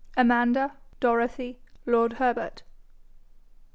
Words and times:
AMANDA 0.17 0.71
DOROTHY 0.99 1.59
LORD 1.85 2.13
HERBERT. 2.13 2.63